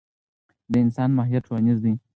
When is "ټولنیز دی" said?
1.47-1.93